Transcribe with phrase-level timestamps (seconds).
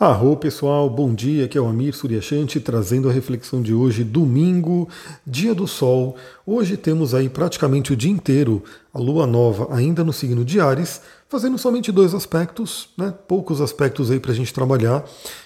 [0.00, 4.88] Arro pessoal, bom dia, aqui é o Amir Suryashanti trazendo a reflexão de hoje, domingo,
[5.26, 6.16] dia do sol.
[6.46, 11.02] Hoje temos aí praticamente o dia inteiro a lua nova ainda no signo de Ares,
[11.28, 13.12] fazendo somente dois aspectos, né?
[13.28, 15.04] poucos aspectos aí para a gente trabalhar.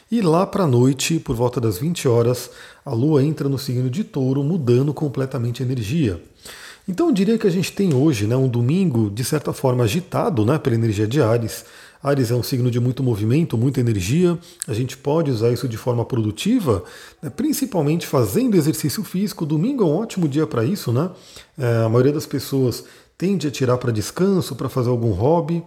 [0.09, 2.48] E lá para a noite, por volta das 20 horas,
[2.86, 6.23] a lua entra no signo de touro, mudando completamente a energia.
[6.87, 10.45] Então eu diria que a gente tem hoje né, um domingo, de certa forma, agitado
[10.45, 11.64] né, pela energia de Ares
[12.05, 14.39] Ares é um signo de muito movimento, muita energia.
[14.69, 16.84] A gente pode usar isso de forma produtiva,
[17.23, 17.30] né?
[17.30, 19.47] principalmente fazendo exercício físico.
[19.47, 21.11] Domingo é um ótimo dia para isso, né?
[21.56, 22.84] É, a maioria das pessoas
[23.16, 25.64] tende a tirar para descanso, para fazer algum hobby.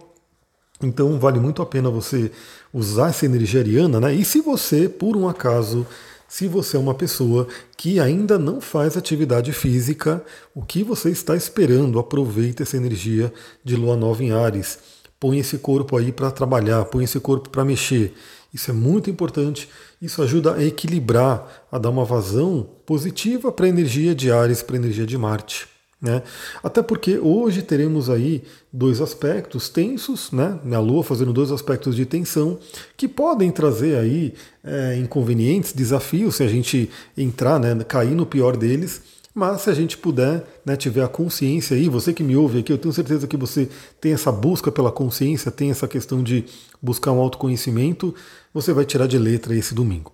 [0.80, 2.30] Então vale muito a pena você
[2.72, 4.14] usar essa energia ariana, né?
[4.14, 5.84] E se você, por um acaso,
[6.28, 10.22] se você é uma pessoa que ainda não faz atividade física,
[10.54, 11.98] o que você está esperando?
[11.98, 13.32] Aproveite essa energia
[13.64, 14.78] de lua nova em Ares
[15.20, 18.14] põe esse corpo aí para trabalhar, põe esse corpo para mexer.
[18.52, 19.68] Isso é muito importante.
[20.00, 24.76] Isso ajuda a equilibrar, a dar uma vazão positiva para a energia de Ares, para
[24.76, 25.77] a energia de Marte.
[26.00, 26.22] Né?
[26.62, 30.56] Até porque hoje teremos aí dois aspectos tensos, né?
[30.72, 32.56] A Lua fazendo dois aspectos de tensão
[32.96, 34.32] que podem trazer aí
[34.62, 39.02] é, inconvenientes, desafios se a gente entrar, né, cair no pior deles.
[39.34, 42.72] Mas se a gente puder, né, tiver a consciência aí, você que me ouve aqui,
[42.72, 43.68] eu tenho certeza que você
[44.00, 46.44] tem essa busca pela consciência, tem essa questão de
[46.80, 48.14] buscar um autoconhecimento,
[48.54, 50.12] você vai tirar de letra esse domingo.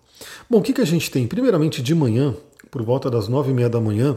[0.48, 1.26] Bom, o que, que a gente tem?
[1.26, 2.34] Primeiramente, de manhã,
[2.70, 4.16] por volta das nove e meia da manhã,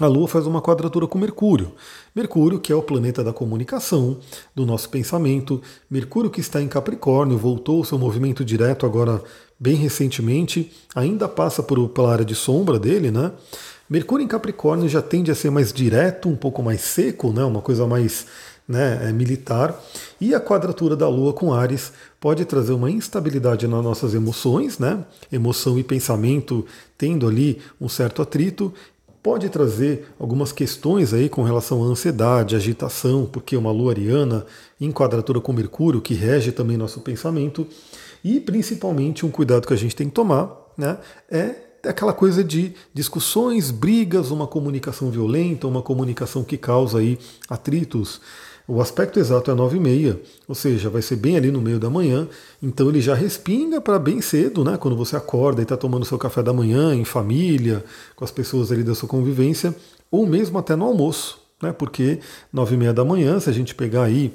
[0.00, 1.72] a Lua faz uma quadratura com Mercúrio.
[2.14, 4.18] Mercúrio, que é o planeta da comunicação,
[4.54, 5.62] do nosso pensamento.
[5.90, 9.22] Mercúrio, que está em Capricórnio, voltou ao seu movimento direto agora
[9.58, 13.32] bem recentemente, ainda passa por, pela área de sombra dele, né?
[13.88, 17.62] Mercúrio em Capricórnio já tende a ser mais direto, um pouco mais seco, né, uma
[17.62, 18.26] coisa mais
[18.68, 19.80] né, é, militar.
[20.20, 25.04] E a quadratura da Lua com Ares pode trazer uma instabilidade nas nossas emoções, né?
[25.30, 26.66] Emoção e pensamento
[26.98, 28.74] tendo ali um certo atrito.
[29.26, 34.46] Pode trazer algumas questões aí com relação à ansiedade, agitação, porque uma lua ariana
[34.80, 37.66] em quadratura com Mercúrio, que rege também nosso pensamento,
[38.22, 42.72] e principalmente um cuidado que a gente tem que tomar né, é aquela coisa de
[42.94, 47.18] discussões, brigas, uma comunicação violenta, uma comunicação que causa aí
[47.50, 48.20] atritos.
[48.68, 51.78] O aspecto exato é 9 e meia, ou seja, vai ser bem ali no meio
[51.78, 52.28] da manhã,
[52.60, 54.76] então ele já respinga para bem cedo, né?
[54.76, 57.84] Quando você acorda e está tomando seu café da manhã em família,
[58.16, 59.72] com as pessoas ali da sua convivência,
[60.10, 61.72] ou mesmo até no almoço, né?
[61.72, 62.18] Porque
[62.52, 64.32] 9 e meia da manhã, se a gente pegar aí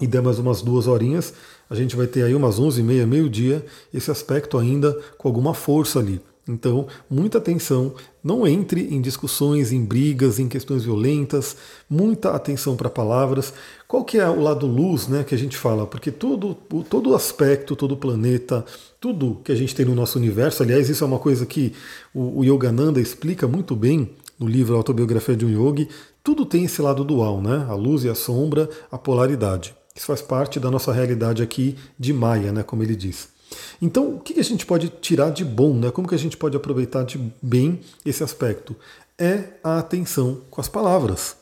[0.00, 1.34] e der mais umas duas horinhas,
[1.68, 5.26] a gente vai ter aí umas 11 e meia, meio dia, esse aspecto ainda com
[5.26, 6.20] alguma força ali.
[6.48, 11.56] Então, muita atenção, não entre em discussões, em brigas, em questões violentas,
[11.88, 13.52] muita atenção para palavras.
[13.86, 15.86] Qual que é o lado luz né, que a gente fala?
[15.86, 16.54] Porque todo,
[16.88, 18.64] todo aspecto, todo planeta,
[19.00, 21.72] tudo que a gente tem no nosso universo, aliás, isso é uma coisa que
[22.12, 25.88] o, o Yogananda explica muito bem no livro Autobiografia de um Yogi,
[26.24, 27.66] tudo tem esse lado dual, né?
[27.68, 29.74] A luz e a sombra, a polaridade.
[29.94, 33.28] Isso faz parte da nossa realidade aqui de Maia, né, como ele diz.
[33.80, 35.90] Então, o que a gente pode tirar de bom, né?
[35.90, 38.76] Como que a gente pode aproveitar de bem esse aspecto?
[39.18, 41.36] É a atenção com as palavras.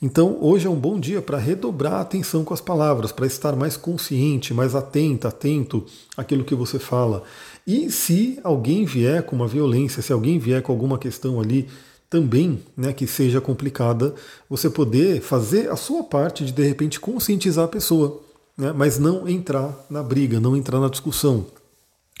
[0.00, 3.56] Então, hoje é um bom dia para redobrar a atenção com as palavras, para estar
[3.56, 5.84] mais consciente, mais atento, atento
[6.16, 7.22] àquilo que você fala.
[7.66, 11.68] E se alguém vier com uma violência, se alguém vier com alguma questão ali
[12.08, 14.14] também, né, que seja complicada,
[14.48, 18.22] você poder fazer a sua parte de de repente conscientizar a pessoa
[18.56, 21.46] né, mas não entrar na briga, não entrar na discussão.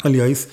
[0.02, 0.48] Aliás,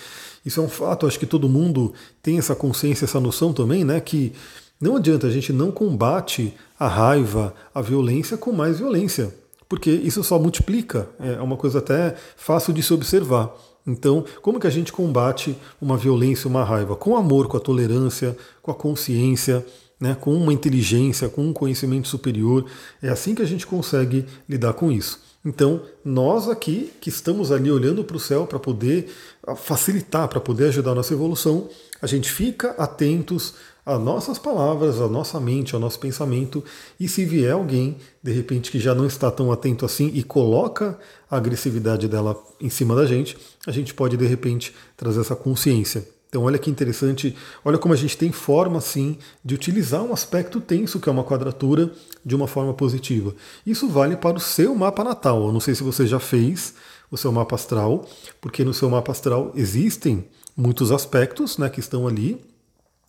[0.45, 3.99] isso é um fato, acho que todo mundo tem essa consciência, essa noção também, né,
[3.99, 4.33] que
[4.79, 9.33] não adianta, a gente não combate a raiva, a violência com mais violência,
[9.69, 13.53] porque isso só multiplica, é uma coisa até fácil de se observar.
[13.85, 16.95] Então, como que a gente combate uma violência, uma raiva?
[16.95, 19.65] Com amor, com a tolerância, com a consciência,
[19.99, 22.65] né, com uma inteligência, com um conhecimento superior.
[23.01, 25.19] É assim que a gente consegue lidar com isso.
[25.45, 29.09] Então, nós aqui que estamos ali olhando para o céu para poder
[29.45, 31.67] ah, facilitar, para poder ajudar a nossa evolução,
[32.01, 36.63] a gente fica atentos às nossas palavras, à nossa mente, ao nosso pensamento,
[36.97, 40.97] e se vier alguém, de repente, que já não está tão atento assim e coloca
[41.29, 46.07] a agressividade dela em cima da gente, a gente pode, de repente, trazer essa consciência.
[46.33, 50.59] Então, olha que interessante, olha como a gente tem forma, sim, de utilizar um aspecto
[50.59, 51.91] tenso, que é uma quadratura,
[52.25, 53.35] de uma forma positiva.
[53.63, 55.45] Isso vale para o seu mapa natal.
[55.45, 56.73] Eu não sei se você já fez
[57.11, 58.09] o seu mapa astral,
[58.41, 60.25] porque no seu mapa astral existem
[60.57, 62.43] muitos aspectos né, que estão ali,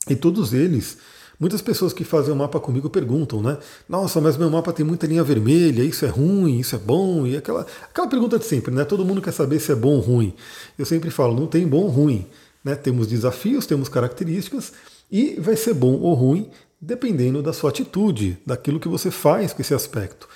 [0.07, 0.99] e todos eles
[1.41, 3.59] Muitas pessoas que fazem o mapa comigo perguntam, né?
[3.89, 7.37] Nossa, mas meu mapa tem muita linha vermelha, isso é ruim, isso é bom, e
[7.37, 8.85] aquela, aquela pergunta de sempre, né?
[8.85, 10.33] Todo mundo quer saber se é bom ou ruim.
[10.79, 12.25] Eu sempre falo, não tem bom ou ruim.
[12.65, 12.75] Né?
[12.75, 14.73] Temos desafios, temos características,
[15.11, 16.51] e vai ser bom ou ruim
[16.81, 20.29] dependendo da sua atitude, daquilo que você faz com esse aspecto.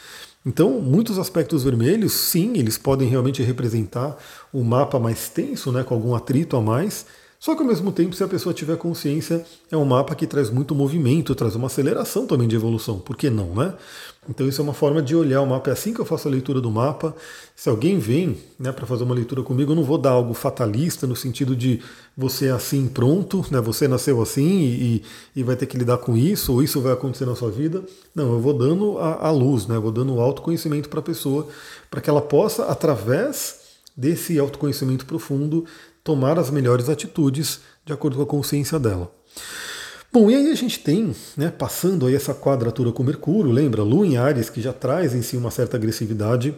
[0.46, 4.16] Então, muitos aspectos vermelhos, sim, eles podem realmente representar
[4.50, 7.04] o um mapa mais tenso, né, com algum atrito a mais,
[7.40, 10.50] só que ao mesmo tempo, se a pessoa tiver consciência, é um mapa que traz
[10.50, 12.98] muito movimento, traz uma aceleração também de evolução.
[12.98, 13.74] Por que não, né?
[14.28, 15.70] Então isso é uma forma de olhar o mapa.
[15.70, 17.14] É assim que eu faço a leitura do mapa.
[17.54, 21.06] Se alguém vem né, para fazer uma leitura comigo, eu não vou dar algo fatalista
[21.06, 21.80] no sentido de
[22.16, 25.02] você é assim pronto, né, você nasceu assim e,
[25.36, 27.84] e vai ter que lidar com isso, ou isso vai acontecer na sua vida.
[28.12, 31.46] Não, eu vou dando a, a luz, né, vou dando o autoconhecimento para a pessoa,
[31.88, 33.60] para que ela possa, através
[33.96, 35.64] desse autoconhecimento profundo,
[36.08, 39.12] tomar as melhores atitudes de acordo com a consciência dela.
[40.10, 43.82] Bom, e aí a gente tem, né, passando aí essa quadratura com Mercúrio, lembra?
[43.82, 46.54] Lua em Ares, que já traz em si uma certa agressividade,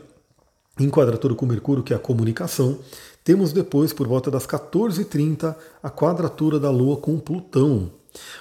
[0.79, 2.79] em quadratura com Mercúrio, que é a comunicação.
[3.25, 7.91] Temos depois, por volta das 14h30, a quadratura da Lua com Plutão.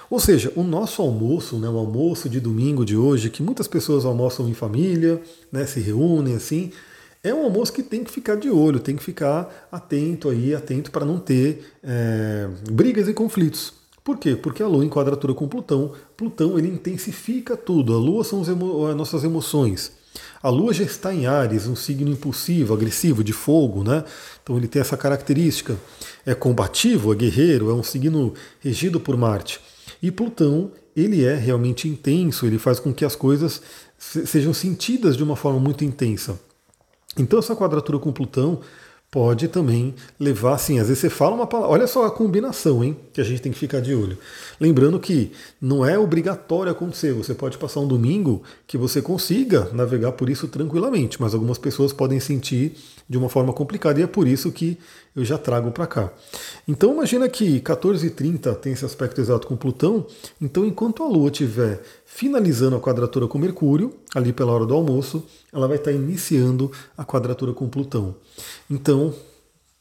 [0.08, 4.04] Ou seja, o nosso almoço, né, o almoço de domingo de hoje, que muitas pessoas
[4.04, 5.20] almoçam em família,
[5.50, 6.70] né, se reúnem assim,
[7.22, 10.90] é um almoço que tem que ficar de olho, tem que ficar atento aí, atento
[10.90, 13.74] para não ter é, brigas e conflitos.
[14.02, 14.34] Por quê?
[14.34, 17.94] Porque a Lua em quadratura com Plutão, Plutão ele intensifica tudo.
[17.94, 19.92] A Lua são emo as nossas emoções.
[20.42, 24.02] A Lua já está em Ares, um signo impulsivo, agressivo, de fogo, né?
[24.42, 25.76] Então ele tem essa característica.
[26.24, 29.60] É combativo, é guerreiro, é um signo regido por Marte.
[30.02, 33.60] E Plutão, ele é realmente intenso, ele faz com que as coisas
[33.98, 36.40] sejam sentidas de uma forma muito intensa.
[37.18, 38.60] Então essa quadratura com Plutão
[39.10, 42.96] pode também levar, assim, às vezes você fala uma palavra, olha só a combinação, hein,
[43.12, 44.16] que a gente tem que ficar de olho.
[44.60, 50.12] Lembrando que não é obrigatório acontecer, você pode passar um domingo que você consiga navegar
[50.12, 52.76] por isso tranquilamente, mas algumas pessoas podem sentir
[53.08, 54.78] de uma forma complicada e é por isso que
[55.14, 56.12] eu já trago para cá.
[56.66, 60.06] Então imagina que 14h30 tem esse aspecto exato com Plutão,
[60.40, 65.24] então enquanto a Lua estiver finalizando a quadratura com Mercúrio, ali pela hora do almoço,
[65.52, 68.14] ela vai estar iniciando a quadratura com Plutão.
[68.70, 69.14] Então,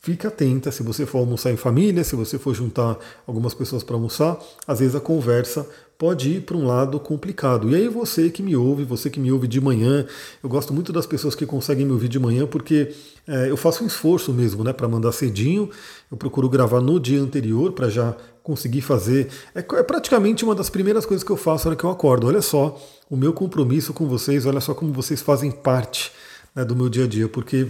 [0.01, 2.97] fique atenta se você for almoçar em família, se você for juntar
[3.27, 5.67] algumas pessoas para almoçar, às vezes a conversa
[5.99, 7.69] pode ir para um lado complicado.
[7.69, 10.07] E aí você que me ouve, você que me ouve de manhã,
[10.41, 12.95] eu gosto muito das pessoas que conseguem me ouvir de manhã porque
[13.27, 15.69] é, eu faço um esforço mesmo, né, para mandar cedinho.
[16.09, 19.27] Eu procuro gravar no dia anterior para já conseguir fazer.
[19.53, 22.27] É, é, praticamente uma das primeiras coisas que eu faço na hora que eu acordo.
[22.27, 26.13] Olha só o meu compromisso com vocês, olha só como vocês fazem parte
[26.55, 27.67] né, do meu dia a dia, porque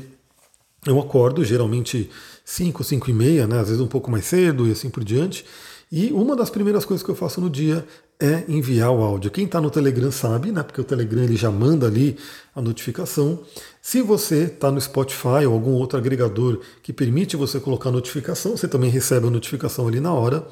[0.85, 2.11] eu acordo geralmente
[2.45, 5.43] 5, 5 e meia, né, às vezes um pouco mais cedo e assim por diante.
[5.91, 7.83] E uma das primeiras coisas que eu faço no dia
[8.19, 9.31] é enviar o áudio.
[9.31, 10.61] Quem está no Telegram sabe, né?
[10.61, 12.15] Porque o Telegram ele já manda ali
[12.55, 13.39] a notificação.
[13.81, 18.67] Se você está no Spotify ou algum outro agregador que permite você colocar notificação, você
[18.67, 20.45] também recebe a notificação ali na hora.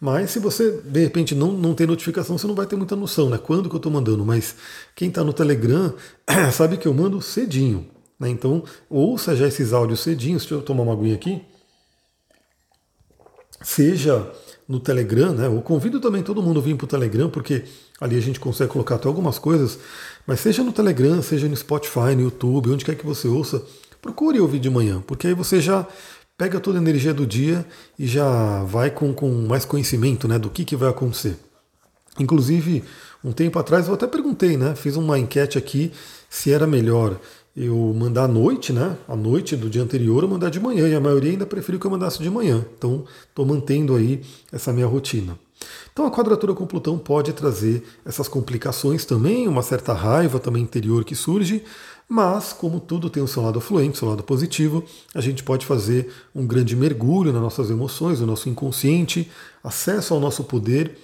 [0.00, 3.30] Mas se você de repente não, não tem notificação, você não vai ter muita noção,
[3.30, 3.38] né?
[3.38, 4.24] Quando que eu estou mandando.
[4.24, 4.56] Mas
[4.96, 5.94] quem está no Telegram
[6.52, 7.86] sabe que eu mando cedinho.
[8.18, 8.28] Né?
[8.28, 10.38] Então ouça já esses áudios cedinho.
[10.38, 11.42] Deixa eu tomar uma aguinha aqui.
[13.62, 14.32] Seja
[14.70, 15.48] no Telegram, né?
[15.48, 17.64] Eu convido também todo mundo a vir para o Telegram, porque
[18.00, 19.80] ali a gente consegue colocar até algumas coisas,
[20.24, 23.60] mas seja no Telegram, seja no Spotify, no YouTube, onde quer que você ouça,
[24.00, 25.84] procure ouvir de manhã, porque aí você já
[26.38, 27.66] pega toda a energia do dia
[27.98, 31.36] e já vai com, com mais conhecimento né, do que, que vai acontecer.
[32.20, 32.84] Inclusive,
[33.24, 34.76] um tempo atrás eu até perguntei, né?
[34.76, 35.90] Fiz uma enquete aqui
[36.28, 37.18] se era melhor
[37.56, 38.96] eu mandar à noite, né?
[39.08, 40.88] À noite do dia anterior, mandar de manhã.
[40.88, 42.64] E a maioria ainda preferiu que eu mandasse de manhã.
[42.76, 45.38] Então, estou mantendo aí essa minha rotina.
[45.92, 51.04] Então, a quadratura com Plutão pode trazer essas complicações também, uma certa raiva também interior
[51.04, 51.62] que surge,
[52.08, 54.82] mas, como tudo tem o seu lado fluente, o seu lado positivo,
[55.14, 59.30] a gente pode fazer um grande mergulho nas nossas emoções, no nosso inconsciente,
[59.62, 60.96] acesso ao nosso poder,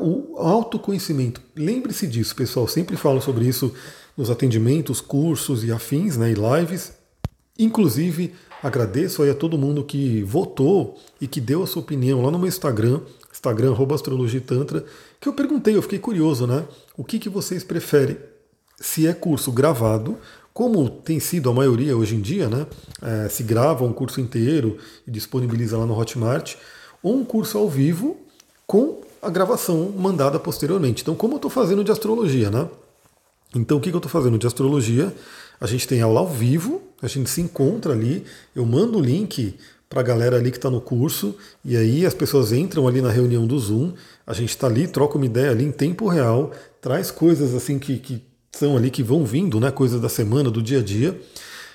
[0.00, 1.40] o autoconhecimento.
[1.54, 3.72] Lembre-se disso, pessoal, sempre falo sobre isso
[4.16, 6.92] nos atendimentos, cursos e afins, né, e lives.
[7.58, 12.30] Inclusive, agradeço aí a todo mundo que votou e que deu a sua opinião lá
[12.30, 13.00] no meu Instagram,
[13.32, 14.84] Instagram Astrologia Tantra,
[15.20, 16.64] que eu perguntei, eu fiquei curioso, né?
[16.96, 18.16] O que, que vocês preferem?
[18.80, 20.18] Se é curso gravado,
[20.52, 22.66] como tem sido a maioria hoje em dia, né?
[23.02, 26.54] É, se grava um curso inteiro e disponibiliza lá no Hotmart,
[27.02, 28.16] ou um curso ao vivo
[28.66, 31.02] com a gravação mandada posteriormente.
[31.02, 32.68] Então, como eu estou fazendo de astrologia, né?
[33.54, 35.14] Então, o que, que eu estou fazendo de astrologia?
[35.60, 38.24] A gente tem aula ao vivo, A gente se encontra ali,
[38.56, 39.56] eu mando o link
[39.90, 43.10] para a galera ali que está no curso, e aí as pessoas entram ali na
[43.10, 43.92] reunião do Zoom,
[44.26, 47.98] a gente está ali, troca uma ideia ali em tempo real, traz coisas assim que,
[47.98, 49.70] que são ali que vão vindo, né?
[49.70, 51.20] Coisas da semana, do dia a dia.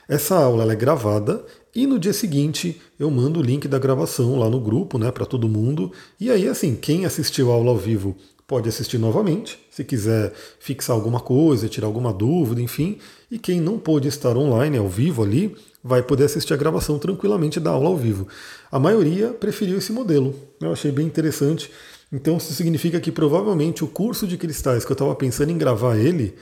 [0.07, 1.45] Essa aula é gravada
[1.75, 5.25] e no dia seguinte eu mando o link da gravação lá no grupo, né, para
[5.25, 5.91] todo mundo.
[6.19, 8.17] E aí, assim, quem assistiu a aula ao vivo
[8.49, 12.97] pode assistir novamente, se quiser fixar alguma coisa, tirar alguma dúvida, enfim.
[13.29, 17.59] E quem não pôde estar online, ao vivo ali, vai poder assistir a gravação tranquilamente
[17.59, 18.27] da aula ao vivo.
[18.71, 20.33] A maioria preferiu esse modelo.
[20.59, 21.69] Eu achei bem interessante.
[22.11, 25.95] Então, isso significa que provavelmente o curso de cristais que eu estava pensando em gravar
[25.95, 26.33] ele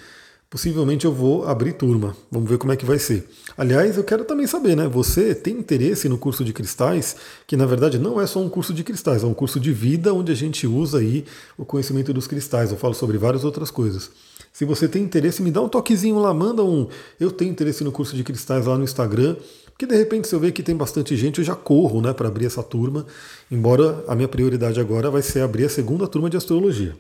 [0.49, 2.15] possivelmente eu vou abrir turma.
[2.31, 3.27] Vamos ver como é que vai ser.
[3.57, 4.87] Aliás, eu quero também saber, né?
[4.87, 8.73] Você tem interesse no curso de cristais, que na verdade não é só um curso
[8.73, 11.25] de cristais, é um curso de vida onde a gente usa aí
[11.57, 12.71] o conhecimento dos cristais.
[12.71, 14.09] Eu falo sobre várias outras coisas.
[14.53, 16.87] Se você tem interesse, me dá um toquezinho lá, manda um.
[17.19, 19.35] Eu tenho interesse no curso de cristais lá no Instagram.
[19.67, 22.27] Porque de repente, se eu ver que tem bastante gente, eu já corro né, para
[22.27, 23.05] abrir essa turma.
[23.51, 26.95] Embora a minha prioridade agora vai ser abrir a segunda turma de astrologia.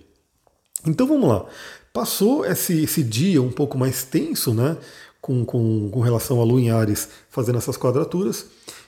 [0.87, 1.45] Então vamos lá.
[1.91, 4.77] Passou esse, esse dia um pouco mais tenso, né?
[5.19, 8.45] Com, com, com relação a Lua em Ares fazendo essas quadraturas.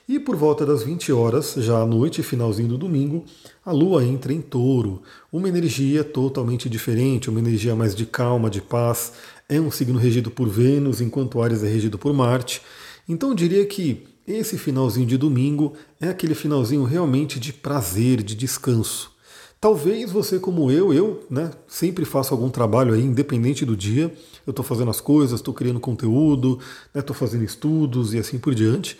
[0.08, 3.24] E por volta das 20 horas, já à noite, finalzinho do domingo,
[3.64, 5.02] a Lua entra em touro.
[5.32, 9.12] Uma energia totalmente diferente, uma energia mais de calma, de paz.
[9.48, 12.62] É um signo regido por Vênus, enquanto Ares é regido por Marte.
[13.08, 18.34] Então eu diria que esse finalzinho de domingo é aquele finalzinho realmente de prazer, de
[18.34, 19.12] descanso.
[19.60, 24.10] Talvez você, como eu, eu né, sempre faço algum trabalho aí, independente do dia.
[24.46, 26.58] Eu estou fazendo as coisas, estou criando conteúdo,
[26.94, 28.96] estou né, fazendo estudos e assim por diante.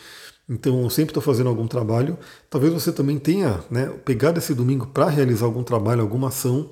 [0.46, 2.18] Então, eu sempre estou fazendo algum trabalho.
[2.50, 6.68] Talvez você também tenha né, pegado esse domingo para realizar algum trabalho, alguma ação.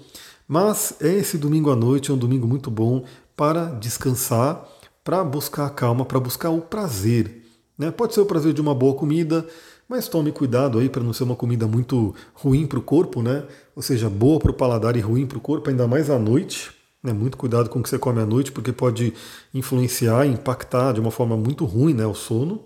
[0.47, 3.05] Mas é esse domingo à noite, é um domingo muito bom
[3.35, 4.69] para descansar,
[5.03, 7.43] para buscar a calma, para buscar o prazer.
[7.79, 7.91] Né?
[7.91, 9.47] Pode ser o prazer de uma boa comida,
[9.89, 13.45] mas tome cuidado aí para não ser uma comida muito ruim para o corpo, né?
[13.75, 16.71] Ou seja, boa para o paladar e ruim para o corpo, ainda mais à noite.
[17.03, 17.13] Né?
[17.13, 19.15] Muito cuidado com o que você come à noite, porque pode
[19.55, 22.65] influenciar, impactar de uma forma muito ruim né, o sono.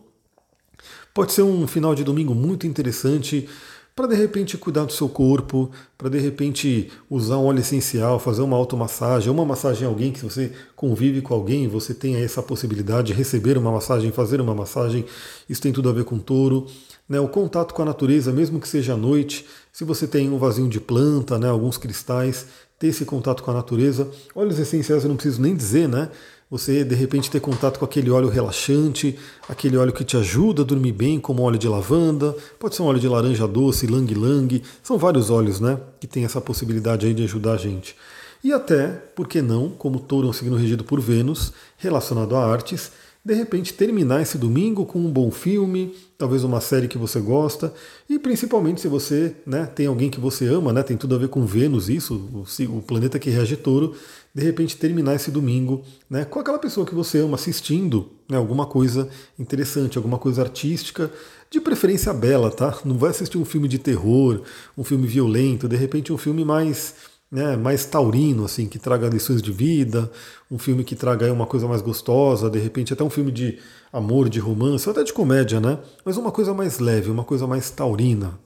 [1.15, 3.49] Pode ser um final de domingo muito interessante
[3.95, 8.41] para de repente cuidar do seu corpo, para de repente usar um óleo essencial, fazer
[8.41, 13.09] uma automassagem, uma massagem em alguém que você convive com alguém, você tem essa possibilidade
[13.09, 15.05] de receber uma massagem, fazer uma massagem,
[15.49, 16.67] isso tem tudo a ver com touro.
[17.09, 20.39] Né, o contato com a natureza, mesmo que seja à noite, se você tem um
[20.39, 22.47] vasinho de planta, né, alguns cristais,
[22.79, 24.11] ter esse contato com a natureza.
[24.35, 26.09] Óleos essenciais eu não preciso nem dizer, né?
[26.51, 29.19] Você de repente ter contato com aquele óleo relaxante,
[29.49, 32.87] aquele óleo que te ajuda a dormir bem, como óleo de lavanda, pode ser um
[32.87, 37.15] óleo de laranja doce, lang lang, são vários óleos, né, que tem essa possibilidade aí
[37.15, 37.97] de ajudar a gente.
[38.45, 42.45] E até, por que não, como touro é um signo regido por Vênus, relacionado a
[42.45, 42.91] artes,
[43.25, 47.73] de repente terminar esse domingo com um bom filme, talvez uma série que você gosta,
[48.09, 51.29] e principalmente se você né, tem alguém que você ama, né, tem tudo a ver
[51.29, 53.95] com Vênus, isso, o, planeta que reage touro,
[54.35, 58.67] de repente terminar esse domingo né, com aquela pessoa que você ama assistindo né, alguma
[58.67, 61.11] coisa interessante, alguma coisa artística,
[61.49, 62.79] de preferência bela, tá?
[62.83, 64.41] Não vai assistir um filme de terror,
[64.77, 66.95] um filme violento, de repente um filme mais
[67.33, 70.11] né, mais taurino, assim, que traga lições de vida,
[70.51, 73.59] um filme que traga uma coisa mais gostosa, de repente até um filme de
[73.91, 75.79] amor, de romance, até de comédia, né?
[76.05, 78.39] Mas uma coisa mais leve, uma coisa mais taurina.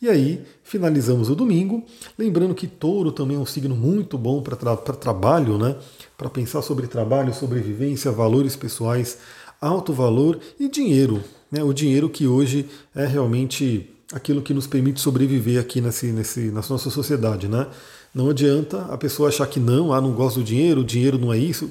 [0.00, 1.84] E aí, finalizamos o domingo,
[2.18, 5.76] lembrando que touro também é um signo muito bom para tra trabalho, né?
[6.16, 9.18] Para pensar sobre trabalho, sobrevivência, valores pessoais,
[9.60, 11.22] alto valor e dinheiro.
[11.52, 11.62] Né?
[11.62, 16.62] O dinheiro que hoje é realmente aquilo que nos permite sobreviver aqui nesse, nesse, na
[16.68, 17.66] nossa sociedade, né?
[18.14, 21.32] Não adianta a pessoa achar que não, ah, não gosto do dinheiro, o dinheiro não
[21.32, 21.70] é isso.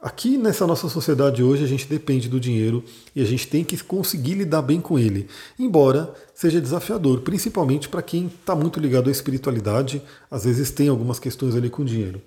[0.00, 2.82] Aqui nessa nossa sociedade hoje a gente depende do dinheiro
[3.14, 5.26] e a gente tem que conseguir lidar bem com ele,
[5.58, 11.18] embora seja desafiador, principalmente para quem está muito ligado à espiritualidade, às vezes tem algumas
[11.18, 12.22] questões ali com dinheiro.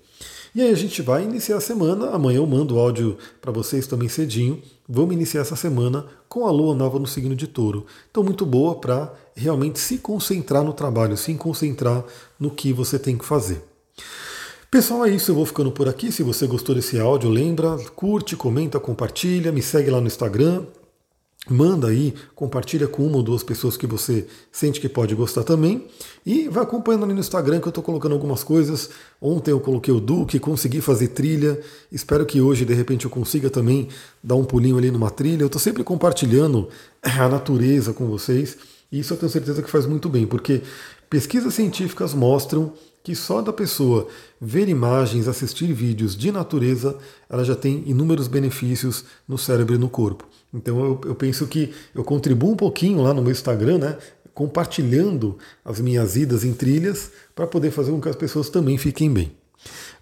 [0.54, 2.10] E aí a gente vai iniciar a semana.
[2.10, 4.62] Amanhã eu mando o áudio para vocês também cedinho.
[4.88, 7.86] Vamos iniciar essa semana com a lua nova no signo de touro.
[8.08, 12.04] Então, muito boa para realmente se concentrar no trabalho, se concentrar
[12.38, 13.64] no que você tem que fazer.
[14.70, 15.32] Pessoal, é isso.
[15.32, 16.12] Eu vou ficando por aqui.
[16.12, 20.66] Se você gostou desse áudio, lembra, curte, comenta, compartilha, me segue lá no Instagram,
[21.48, 25.86] Manda aí, compartilha com uma ou duas pessoas que você sente que pode gostar também.
[26.24, 28.88] E vai acompanhando ali no Instagram que eu estou colocando algumas coisas.
[29.20, 31.60] Ontem eu coloquei o Duque, consegui fazer trilha.
[31.92, 33.88] Espero que hoje, de repente, eu consiga também
[34.22, 35.42] dar um pulinho ali numa trilha.
[35.42, 36.68] Eu estou sempre compartilhando
[37.02, 38.56] a natureza com vocês.
[38.90, 40.62] E isso eu tenho certeza que faz muito bem, porque
[41.10, 42.72] pesquisas científicas mostram
[43.04, 44.08] que só da pessoa
[44.40, 46.96] ver imagens, assistir vídeos de natureza,
[47.28, 50.26] ela já tem inúmeros benefícios no cérebro e no corpo.
[50.54, 53.98] Então eu, eu penso que eu contribuo um pouquinho lá no meu Instagram, né?
[54.32, 59.12] Compartilhando as minhas idas em trilhas para poder fazer com que as pessoas também fiquem
[59.12, 59.32] bem.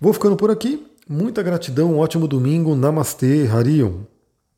[0.00, 0.87] Vou ficando por aqui.
[1.09, 2.76] Muita gratidão, um ótimo domingo.
[2.76, 4.12] Namastê, Harion.